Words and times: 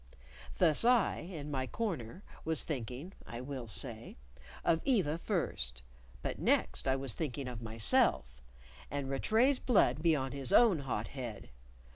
Thus 0.57 0.83
I, 0.83 1.17
in 1.19 1.51
my 1.51 1.67
corner, 1.67 2.23
was 2.43 2.63
thinking 2.63 3.13
(I 3.27 3.39
will 3.39 3.67
say) 3.67 4.17
of 4.65 4.81
Eva 4.83 5.19
first; 5.19 5.83
but 6.23 6.39
next 6.39 6.87
I 6.87 6.95
was 6.95 7.13
thinking 7.13 7.47
of 7.47 7.61
myself; 7.61 8.41
and 8.89 9.11
Rattray's 9.11 9.59
blood 9.59 10.01
be 10.01 10.15
on 10.15 10.31
his 10.31 10.51
own 10.51 10.79
hot 10.79 11.09
head! 11.09 11.49